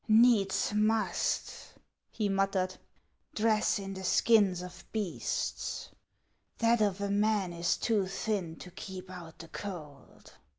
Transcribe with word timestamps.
"Xeeds 0.09 0.73
must," 0.73 1.75
he 2.09 2.27
muttered," 2.27 2.75
dress 3.35 3.77
in 3.77 3.93
the 3.93 4.03
skins 4.03 4.63
of 4.63 4.83
beasts; 4.91 5.91
that 6.57 6.81
of 6.81 7.01
a 7.01 7.11
man 7.11 7.53
is 7.53 7.77
too 7.77 8.07
thin 8.07 8.55
to 8.55 8.71
keep 8.71 9.11
out 9.11 9.37
the 9.37 9.47
cold." 9.49 10.33